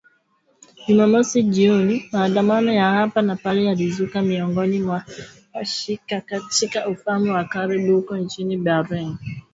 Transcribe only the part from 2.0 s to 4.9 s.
maandamano ya hapa na pale yalizuka miongoni